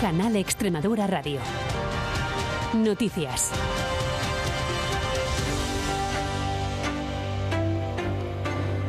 Canal 0.00 0.34
Extremadura 0.36 1.06
Radio. 1.06 1.40
Noticias. 2.72 3.52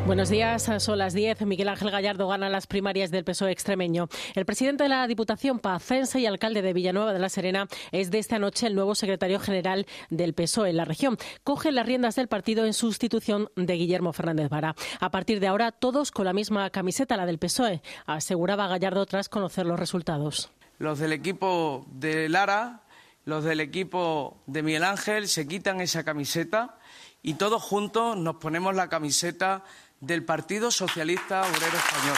Buenos 0.06 0.30
días, 0.30 0.70
son 0.78 0.98
las 0.98 1.14
10. 1.14 1.42
Miguel 1.42 1.68
Ángel 1.68 1.92
Gallardo 1.92 2.30
gana 2.30 2.48
las 2.48 2.66
primarias 2.66 3.12
del 3.12 3.26
PSOE 3.26 3.52
extremeño. 3.52 4.08
El 4.36 4.46
presidente 4.46 4.84
de 4.84 4.90
la 4.90 5.06
Diputación 5.06 5.60
Pacense 5.60 6.22
y 6.22 6.26
alcalde 6.26 6.62
de 6.62 6.72
Villanueva 6.72 7.12
de 7.12 7.20
la 7.20 7.28
Serena 7.28 7.68
es 7.92 8.10
de 8.10 8.20
esta 8.20 8.40
noche 8.40 8.68
el 8.68 8.76
nuevo 8.76 8.96
secretario 8.96 9.42
general 9.42 9.88
del 10.10 10.34
PSOE 10.34 10.70
en 10.70 10.78
la 10.78 10.86
región. 10.86 11.18
Coge 11.44 11.74
las 11.74 11.86
riendas 11.86 12.16
del 12.16 12.30
partido 12.30 12.66
en 12.66 12.74
sustitución 12.74 13.50
de 13.58 13.74
Guillermo 13.74 14.14
Fernández 14.14 14.48
Vara. 14.48 14.76
A 15.02 15.12
partir 15.12 15.42
de 15.42 15.48
ahora, 15.48 15.74
todos 15.74 16.10
con 16.12 16.24
la 16.24 16.32
misma 16.32 16.70
camiseta, 16.70 17.18
la 17.18 17.26
del 17.26 17.38
PSOE, 17.38 17.82
aseguraba 18.06 18.70
Gallardo 18.70 19.06
tras 19.06 19.28
conocer 19.28 19.66
los 19.66 19.78
resultados. 19.78 20.54
Los 20.82 20.98
del 20.98 21.14
equipo 21.14 21.86
de 21.92 22.28
Lara, 22.28 22.82
los 23.26 23.44
del 23.44 23.60
equipo 23.60 24.42
de 24.48 24.64
Miguel 24.64 24.84
Ángel 24.84 25.28
se 25.28 25.48
quitan 25.48 25.80
esa 25.80 26.04
camiseta 26.04 26.80
y 27.22 27.36
todos 27.36 27.62
juntos 27.62 28.18
nos 28.18 28.38
ponemos 28.38 28.74
la 28.74 28.90
camiseta 28.90 29.64
del 30.00 30.26
Partido 30.26 30.72
Socialista 30.72 31.42
Obrero 31.42 31.78
Español. 31.78 32.18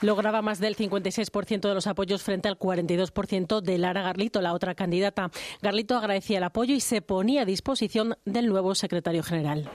Lograba 0.00 0.42
más 0.42 0.60
del 0.60 0.76
56% 0.76 1.62
de 1.62 1.74
los 1.74 1.88
apoyos 1.88 2.22
frente 2.22 2.46
al 2.46 2.56
42% 2.56 3.62
de 3.62 3.78
Lara 3.78 4.02
Garlito, 4.02 4.40
la 4.40 4.52
otra 4.52 4.76
candidata. 4.76 5.32
Garlito 5.62 5.96
agradecía 5.96 6.38
el 6.38 6.44
apoyo 6.44 6.72
y 6.72 6.80
se 6.80 7.02
ponía 7.02 7.42
a 7.42 7.46
disposición 7.46 8.16
del 8.24 8.46
nuevo 8.46 8.76
secretario 8.76 9.24
general. 9.24 9.68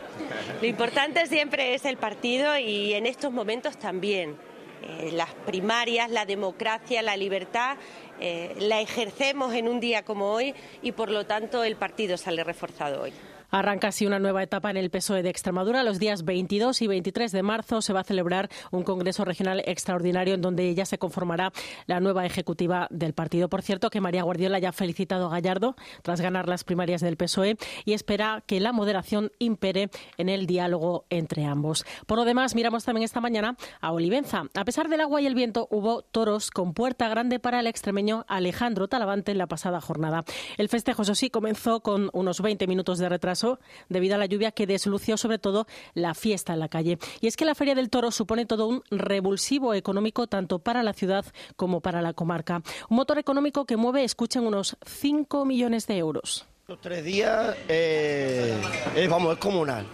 Lo 0.62 0.66
importante 0.66 1.28
siempre 1.28 1.74
es 1.74 1.84
el 1.84 1.98
partido 1.98 2.58
y 2.58 2.94
en 2.94 3.06
estos 3.06 3.34
momentos 3.34 3.78
también. 3.78 4.38
Eh, 4.84 5.12
las 5.12 5.34
primarias, 5.46 6.10
la 6.10 6.26
democracia, 6.26 7.02
la 7.02 7.16
libertad, 7.16 7.78
eh, 8.20 8.56
la 8.60 8.82
ejercemos 8.82 9.54
en 9.54 9.68
un 9.68 9.80
día 9.80 10.04
como 10.04 10.32
hoy 10.32 10.54
y 10.82 10.92
por 10.92 11.12
lo 11.12 11.26
tanto 11.26 11.64
el 11.64 11.76
partido 11.76 12.18
sale 12.18 12.44
reforzado 12.44 13.04
hoy. 13.04 13.14
Arranca 13.52 13.90
así 13.90 14.06
una 14.06 14.18
nueva 14.18 14.42
etapa 14.42 14.72
en 14.72 14.78
el 14.78 14.90
PSOE 14.90 15.24
de 15.24 15.30
Extremadura. 15.30 15.84
Los 15.84 16.00
días 16.00 16.24
22 16.24 16.82
y 16.84 16.88
23 16.88 17.34
de 17.34 17.44
marzo 17.44 17.82
se 17.82 17.92
va 17.92 18.00
a 18.00 18.04
celebrar 18.06 18.50
un 18.72 18.84
Congreso 18.84 19.26
Regional 19.26 19.62
extraordinario 19.66 20.36
en 20.36 20.42
donde 20.42 20.74
ya 20.74 20.86
se 20.86 20.98
conformará 20.98 21.52
la 21.86 22.00
nueva 22.00 22.26
ejecutiva 22.26 22.88
del 22.92 23.14
partido. 23.14 23.50
Por 23.50 23.62
cierto, 23.62 23.90
que 23.90 24.00
María 24.00 24.24
Guardiola 24.24 24.58
ya 24.60 24.70
ha 24.70 24.72
felicitado 24.72 25.26
a 25.26 25.32
Gallardo 25.32 25.76
tras 26.02 26.22
ganar 26.22 26.48
las 26.48 26.64
primarias 26.64 27.02
del 27.02 27.18
PSOE 27.18 27.58
y 27.84 27.92
espera 27.92 28.42
que 28.48 28.62
la 28.62 28.72
moderación 28.72 29.34
impere 29.38 29.90
en 30.18 30.30
el 30.30 30.48
diálogo 30.48 31.04
entre 31.10 31.44
ambos. 31.44 31.84
Por 32.08 32.20
lo 32.20 32.24
demás, 32.24 32.56
miramos 32.56 32.86
también 32.86 33.04
esta 33.04 33.20
mañana 33.20 33.58
a 33.82 33.92
Olivenza. 33.92 34.44
A 34.56 34.64
pesar 34.64 34.88
del 34.88 35.02
agua 35.02 35.20
y 35.22 35.26
el 35.26 35.36
viento, 35.36 35.68
hubo 35.72 36.04
toros 36.04 36.52
con 36.52 36.74
puerta 36.74 37.10
grande 37.10 37.40
para 37.40 37.60
el 37.60 37.68
extremeño 37.68 38.24
Alejandro 38.30 38.88
Talavante 38.88 39.34
en 39.34 39.38
la 39.40 39.48
pasada 39.48 39.82
jornada. 39.82 40.24
El 40.58 40.70
festejo, 40.70 41.02
eso 41.02 41.16
sí, 41.16 41.30
comenzó 41.30 41.82
con 41.82 42.10
unos 42.14 42.40
20 42.40 42.66
minutos 42.66 42.98
de 42.98 43.10
retraso 43.10 43.41
debido 43.90 44.16
a 44.16 44.18
la 44.18 44.26
lluvia 44.26 44.52
que 44.52 44.68
deslució 44.68 45.18
sobre 45.18 45.40
todo 45.40 45.68
la 45.94 46.14
fiesta 46.14 46.54
en 46.54 46.60
la 46.60 46.70
calle. 46.70 46.98
Y 47.20 47.28
es 47.28 47.36
que 47.36 47.46
la 47.46 47.56
Feria 47.56 47.76
del 47.76 47.90
Toro 47.90 48.12
supone 48.12 48.46
todo 48.46 48.68
un 48.68 48.84
revulsivo 48.90 49.74
económico 49.74 50.28
tanto 50.28 50.60
para 50.60 50.84
la 50.84 50.94
ciudad 50.94 51.26
como 51.56 51.82
para 51.82 52.02
la 52.02 52.14
comarca. 52.14 52.62
Un 52.90 52.98
motor 52.98 53.18
económico 53.18 53.66
que 53.66 53.78
mueve, 53.78 54.04
escuchen, 54.04 54.46
unos 54.46 54.78
5 54.86 55.46
millones 55.46 55.88
de 55.88 55.98
euros. 55.98 56.46
Los 56.68 56.80
tres 56.80 57.04
días, 57.04 57.56
eh, 57.68 58.56
es, 58.96 59.10
vamos, 59.10 59.34
es 59.34 59.40
comunal. 59.40 59.86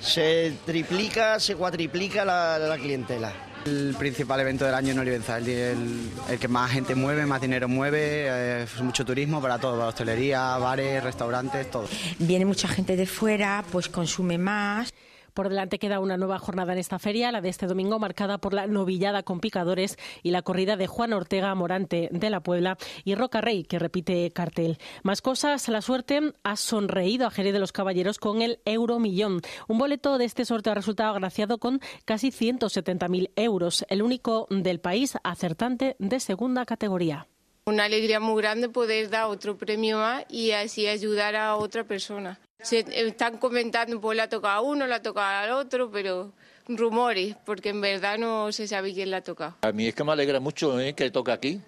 Se 0.00 0.54
triplica, 0.64 1.38
se 1.38 1.54
cuatriplica 1.54 2.24
la 2.24 2.78
clientela. 2.80 3.51
El 3.64 3.94
principal 3.96 4.40
evento 4.40 4.64
del 4.64 4.74
año 4.74 4.90
en 4.90 4.98
Olivenza, 4.98 5.38
el, 5.38 6.10
que 6.40 6.48
más 6.48 6.72
gente 6.72 6.96
mueve, 6.96 7.26
más 7.26 7.40
dinero 7.40 7.68
mueve, 7.68 8.26
eh, 8.26 8.66
mucho 8.82 9.04
turismo 9.04 9.40
para 9.40 9.58
todo, 9.58 9.76
para 9.76 9.88
hostelería, 9.88 10.56
bares, 10.58 11.02
restaurantes, 11.02 11.70
todo. 11.70 11.86
Viene 12.18 12.44
mucha 12.44 12.66
gente 12.66 12.96
de 12.96 13.06
fuera, 13.06 13.64
pues 13.70 13.88
consume 13.88 14.36
más. 14.36 14.92
Por 15.34 15.48
delante 15.48 15.78
queda 15.78 16.00
una 16.00 16.16
nueva 16.16 16.38
jornada 16.38 16.72
en 16.72 16.78
esta 16.78 16.98
feria, 16.98 17.32
la 17.32 17.40
de 17.40 17.48
este 17.48 17.66
domingo, 17.66 17.98
marcada 17.98 18.38
por 18.38 18.52
la 18.52 18.66
novillada 18.66 19.22
con 19.22 19.40
picadores 19.40 19.96
y 20.22 20.30
la 20.30 20.42
corrida 20.42 20.76
de 20.76 20.86
Juan 20.86 21.12
Ortega 21.12 21.54
Morante 21.54 22.08
de 22.12 22.30
la 22.30 22.42
Puebla 22.42 22.76
y 23.04 23.14
Roca 23.14 23.40
Rey, 23.40 23.64
que 23.64 23.78
repite 23.78 24.30
cartel. 24.30 24.78
Más 25.02 25.22
cosas, 25.22 25.68
la 25.68 25.80
suerte 25.80 26.20
ha 26.42 26.56
sonreído 26.56 27.26
a 27.26 27.30
Jerez 27.30 27.52
de 27.52 27.60
los 27.60 27.72
Caballeros 27.72 28.18
con 28.18 28.42
el 28.42 28.60
Euromillón. 28.64 29.40
Un 29.68 29.78
boleto 29.78 30.18
de 30.18 30.26
este 30.26 30.44
sorteo 30.44 30.72
ha 30.72 30.76
resultado 30.76 31.10
agraciado 31.10 31.58
con 31.58 31.80
casi 32.04 32.30
170.000 32.30 33.30
euros, 33.36 33.84
el 33.88 34.02
único 34.02 34.46
del 34.50 34.80
país 34.80 35.16
acertante 35.22 35.96
de 35.98 36.20
segunda 36.20 36.66
categoría. 36.66 37.26
Una 37.64 37.84
alegría 37.84 38.18
muy 38.18 38.42
grande 38.42 38.68
poder 38.68 39.08
dar 39.08 39.26
otro 39.26 39.56
premio 39.56 39.98
más 39.98 40.24
y 40.28 40.50
así 40.50 40.88
ayudar 40.88 41.36
a 41.36 41.54
otra 41.54 41.84
persona. 41.84 42.40
Se 42.62 42.84
están 43.06 43.38
comentando, 43.38 44.00
pues 44.00 44.16
la 44.16 44.24
ha 44.24 44.28
tocado 44.28 44.54
a 44.54 44.60
uno, 44.60 44.86
la 44.86 44.96
ha 44.96 45.02
tocado 45.02 45.44
al 45.44 45.50
otro, 45.50 45.90
pero 45.90 46.32
rumores, 46.68 47.36
porque 47.44 47.70
en 47.70 47.80
verdad 47.80 48.18
no 48.18 48.52
se 48.52 48.66
sabe 48.68 48.94
quién 48.94 49.10
la 49.10 49.18
ha 49.18 49.22
tocado. 49.22 49.56
A 49.62 49.72
mí 49.72 49.86
es 49.88 49.94
que 49.94 50.04
me 50.04 50.12
alegra 50.12 50.40
mucho 50.40 50.78
¿eh? 50.80 50.94
que 50.94 51.10
toque 51.10 51.32
aquí. 51.32 51.60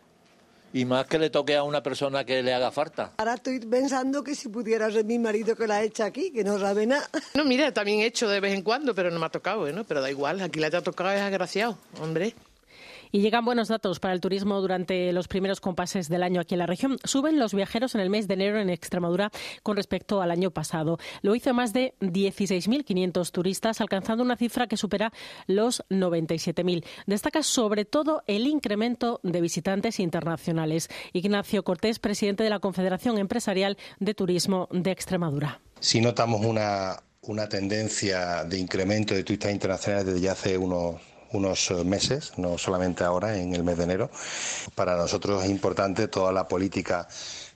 Y 0.72 0.84
más 0.84 1.06
que 1.06 1.20
le 1.20 1.30
toque 1.30 1.54
a 1.54 1.62
una 1.62 1.84
persona 1.84 2.24
que 2.24 2.42
le 2.42 2.52
haga 2.52 2.72
falta. 2.72 3.12
Ahora 3.18 3.34
estoy 3.34 3.60
pensando 3.60 4.24
que 4.24 4.34
si 4.34 4.48
pudiera 4.48 4.90
ser 4.90 5.04
mi 5.04 5.20
marido 5.20 5.54
que 5.54 5.68
la 5.68 5.76
ha 5.76 5.82
hecho 5.84 6.02
aquí, 6.02 6.32
que 6.32 6.42
no 6.42 6.58
sabe 6.58 6.84
nada. 6.84 7.08
No, 7.34 7.44
mira, 7.44 7.72
también 7.72 8.00
he 8.00 8.06
hecho 8.06 8.28
de 8.28 8.40
vez 8.40 8.52
en 8.54 8.62
cuando, 8.62 8.92
pero 8.92 9.08
no 9.12 9.20
me 9.20 9.26
ha 9.26 9.28
tocado, 9.28 9.68
¿eh? 9.68 9.72
¿no? 9.72 9.84
Pero 9.84 10.00
da 10.00 10.10
igual, 10.10 10.40
aquí 10.40 10.58
la 10.58 10.66
ha 10.66 10.82
tocado 10.82 11.12
es 11.12 11.20
agraciado, 11.20 11.78
hombre. 12.00 12.34
Y 13.14 13.20
llegan 13.20 13.44
buenos 13.44 13.68
datos 13.68 14.00
para 14.00 14.12
el 14.12 14.20
turismo 14.20 14.60
durante 14.60 15.12
los 15.12 15.28
primeros 15.28 15.60
compases 15.60 16.08
del 16.08 16.24
año 16.24 16.40
aquí 16.40 16.56
en 16.56 16.58
la 16.58 16.66
región. 16.66 16.98
Suben 17.04 17.38
los 17.38 17.54
viajeros 17.54 17.94
en 17.94 18.00
el 18.00 18.10
mes 18.10 18.26
de 18.26 18.34
enero 18.34 18.58
en 18.58 18.70
Extremadura 18.70 19.30
con 19.62 19.76
respecto 19.76 20.20
al 20.20 20.32
año 20.32 20.50
pasado. 20.50 20.98
Lo 21.22 21.36
hizo 21.36 21.54
más 21.54 21.72
de 21.72 21.94
16.500 22.00 23.30
turistas, 23.30 23.80
alcanzando 23.80 24.24
una 24.24 24.36
cifra 24.36 24.66
que 24.66 24.76
supera 24.76 25.12
los 25.46 25.84
97.000. 25.90 26.84
Destaca 27.06 27.44
sobre 27.44 27.84
todo 27.84 28.24
el 28.26 28.48
incremento 28.48 29.20
de 29.22 29.40
visitantes 29.40 30.00
internacionales. 30.00 30.88
Ignacio 31.12 31.62
Cortés, 31.62 32.00
presidente 32.00 32.42
de 32.42 32.50
la 32.50 32.58
Confederación 32.58 33.18
Empresarial 33.18 33.78
de 34.00 34.14
Turismo 34.14 34.68
de 34.72 34.90
Extremadura. 34.90 35.60
Si 35.78 36.00
notamos 36.00 36.44
una, 36.44 36.96
una 37.22 37.48
tendencia 37.48 38.42
de 38.42 38.58
incremento 38.58 39.14
de 39.14 39.22
turistas 39.22 39.52
internacionales 39.52 40.06
desde 40.06 40.20
ya 40.20 40.32
hace 40.32 40.58
unos 40.58 41.13
unos 41.34 41.70
eh, 41.70 41.84
meses, 41.84 42.32
no 42.36 42.58
solamente 42.58 43.04
ahora 43.04 43.36
en 43.38 43.54
el 43.54 43.62
mes 43.62 43.76
de 43.76 43.84
enero. 43.84 44.10
Para 44.74 44.96
nosotros 44.96 45.44
es 45.44 45.50
importante 45.50 46.08
toda 46.08 46.32
la 46.32 46.48
política 46.48 47.06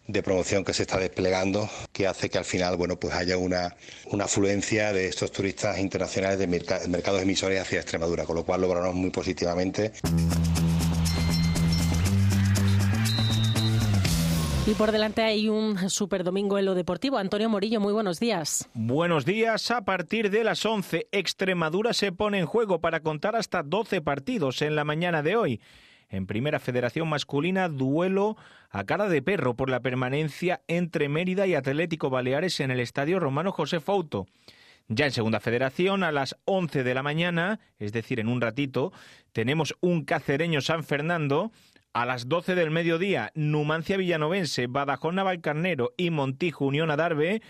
de 0.06 0.22
promoción 0.22 0.64
que 0.64 0.72
se 0.72 0.82
está 0.82 0.98
desplegando, 0.98 1.68
que 1.92 2.06
hace 2.06 2.30
que 2.30 2.38
al 2.38 2.44
final 2.44 2.76
bueno, 2.76 2.98
pues 2.98 3.14
haya 3.14 3.36
una, 3.36 3.76
una 4.06 4.24
afluencia 4.24 4.92
de 4.92 5.06
estos 5.06 5.30
turistas 5.30 5.78
internacionales 5.78 6.38
de 6.38 6.46
mercados 6.46 7.22
emisores 7.22 7.60
hacia 7.60 7.80
Extremadura, 7.80 8.24
con 8.24 8.36
lo 8.36 8.44
cual 8.44 8.62
lo 8.62 8.68
valoramos 8.68 8.96
muy 8.96 9.10
positivamente. 9.10 9.92
Y 14.68 14.74
por 14.74 14.92
delante 14.92 15.22
hay 15.22 15.48
un 15.48 15.88
super 15.88 16.24
domingo 16.24 16.58
en 16.58 16.66
lo 16.66 16.74
deportivo. 16.74 17.16
Antonio 17.16 17.48
Morillo, 17.48 17.80
muy 17.80 17.94
buenos 17.94 18.20
días. 18.20 18.68
Buenos 18.74 19.24
días. 19.24 19.70
A 19.70 19.86
partir 19.86 20.28
de 20.28 20.44
las 20.44 20.66
11, 20.66 21.08
Extremadura 21.10 21.94
se 21.94 22.12
pone 22.12 22.38
en 22.38 22.44
juego 22.44 22.78
para 22.78 23.00
contar 23.00 23.34
hasta 23.34 23.62
12 23.62 24.02
partidos 24.02 24.60
en 24.60 24.76
la 24.76 24.84
mañana 24.84 25.22
de 25.22 25.36
hoy. 25.36 25.62
En 26.10 26.26
Primera 26.26 26.60
Federación 26.60 27.08
Masculina, 27.08 27.70
duelo 27.70 28.36
a 28.68 28.84
cara 28.84 29.08
de 29.08 29.22
perro 29.22 29.54
por 29.54 29.70
la 29.70 29.80
permanencia 29.80 30.60
entre 30.68 31.08
Mérida 31.08 31.46
y 31.46 31.54
Atlético 31.54 32.10
Baleares 32.10 32.60
en 32.60 32.70
el 32.70 32.80
Estadio 32.80 33.20
Romano 33.20 33.52
José 33.52 33.80
Fouto. 33.80 34.26
Ya 34.88 35.06
en 35.06 35.12
Segunda 35.12 35.40
Federación, 35.40 36.02
a 36.02 36.12
las 36.12 36.36
11 36.44 36.84
de 36.84 36.92
la 36.92 37.02
mañana, 37.02 37.58
es 37.78 37.92
decir, 37.92 38.20
en 38.20 38.28
un 38.28 38.42
ratito, 38.42 38.92
tenemos 39.32 39.74
un 39.80 40.04
cacereño 40.04 40.60
San 40.60 40.84
Fernando 40.84 41.52
a 41.98 42.06
las 42.06 42.28
12 42.28 42.54
del 42.54 42.70
mediodía, 42.70 43.32
Numancia 43.34 43.96
Villanovense, 43.96 44.68
Badajoz 44.68 45.12
Navalcarnero 45.12 45.94
y 45.96 46.10
Montijo 46.10 46.64
Unión 46.64 46.92
Adarve. 46.92 47.42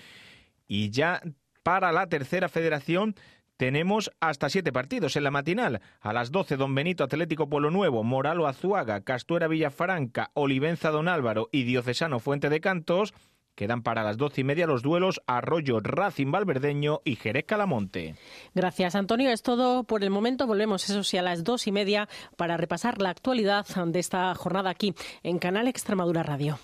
Y 0.66 0.88
ya 0.88 1.20
para 1.62 1.92
la 1.92 2.06
tercera 2.06 2.48
federación 2.48 3.14
tenemos 3.58 4.10
hasta 4.20 4.48
siete 4.48 4.72
partidos 4.72 5.16
en 5.16 5.24
la 5.24 5.30
matinal. 5.30 5.82
A 6.00 6.14
las 6.14 6.32
12, 6.32 6.56
Don 6.56 6.74
Benito 6.74 7.04
Atlético 7.04 7.50
Pueblo 7.50 7.70
Nuevo, 7.70 8.04
Moralo 8.04 8.46
Azuaga, 8.46 9.02
Castuera 9.02 9.48
Villafranca, 9.48 10.30
Olivenza 10.32 10.88
Don 10.92 11.08
Álvaro 11.08 11.50
y 11.52 11.64
Diocesano 11.64 12.18
Fuente 12.18 12.48
de 12.48 12.62
Cantos. 12.62 13.12
Quedan 13.58 13.82
para 13.82 14.04
las 14.04 14.16
doce 14.16 14.42
y 14.42 14.44
media 14.44 14.68
los 14.68 14.82
duelos 14.82 15.20
Arroyo, 15.26 15.80
Racing 15.80 16.30
Valverdeño 16.30 17.00
y 17.02 17.16
Jerez 17.16 17.44
Calamonte. 17.44 18.14
Gracias, 18.54 18.94
Antonio. 18.94 19.30
Es 19.32 19.42
todo 19.42 19.82
por 19.82 20.04
el 20.04 20.10
momento. 20.10 20.46
Volvemos, 20.46 20.88
eso 20.88 21.02
sí, 21.02 21.16
a 21.16 21.22
las 21.22 21.42
dos 21.42 21.66
y 21.66 21.72
media 21.72 22.08
para 22.36 22.56
repasar 22.56 23.02
la 23.02 23.10
actualidad 23.10 23.66
de 23.66 23.98
esta 23.98 24.32
jornada 24.36 24.70
aquí 24.70 24.94
en 25.24 25.40
Canal 25.40 25.66
Extremadura 25.66 26.22
Radio. 26.22 26.60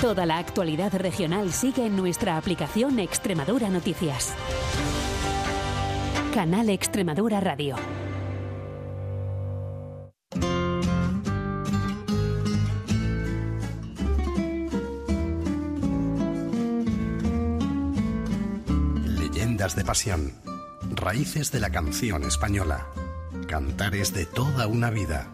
Toda 0.00 0.26
la 0.26 0.38
actualidad 0.38 0.92
regional 0.96 1.52
sigue 1.52 1.86
en 1.86 1.94
nuestra 1.94 2.36
aplicación 2.36 2.98
Extremadura 2.98 3.68
Noticias. 3.68 4.34
Canal 6.34 6.70
Extremadura 6.70 7.38
Radio. 7.38 7.76
De 19.62 19.84
pasión, 19.84 20.32
raíces 20.96 21.52
de 21.52 21.60
la 21.60 21.70
canción 21.70 22.24
española, 22.24 22.88
cantares 23.46 24.12
de 24.12 24.26
toda 24.26 24.66
una 24.66 24.90
vida. 24.90 25.28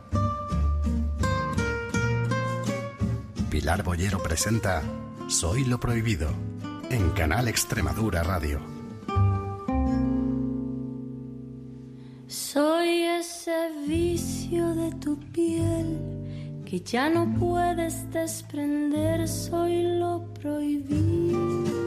Pilar 3.49 3.83
Bollero 3.83 4.23
presenta 4.23 4.83
Soy 5.29 5.65
lo 5.65 5.81
Prohibido 5.81 6.29
en 6.91 7.09
Canal 7.13 7.49
Extremadura 7.49 8.23
Radio. 8.23 8.61
Soy 12.27 13.05
ese 13.05 13.71
vicio 13.87 14.75
de 14.75 14.93
tu 14.97 15.19
piel 15.33 16.63
que 16.67 16.81
ya 16.81 17.09
no 17.09 17.35
puedes 17.41 18.13
desprender, 18.13 19.27
soy 19.27 19.99
lo 19.99 20.23
prohibido. 20.35 21.78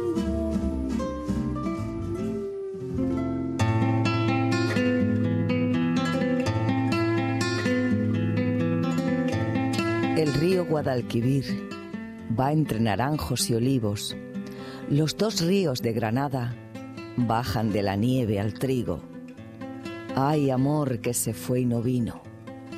Guadalquivir 10.71 11.67
va 12.39 12.53
entre 12.53 12.79
naranjos 12.79 13.49
y 13.49 13.55
olivos. 13.55 14.15
Los 14.89 15.17
dos 15.17 15.41
ríos 15.41 15.81
de 15.81 15.91
Granada 15.91 16.55
bajan 17.17 17.73
de 17.73 17.83
la 17.83 17.97
nieve 17.97 18.39
al 18.39 18.53
trigo. 18.53 19.01
Ay, 20.15 20.49
amor 20.49 21.01
que 21.01 21.13
se 21.13 21.33
fue 21.33 21.59
y 21.59 21.65
no 21.65 21.81
vino. 21.81 22.23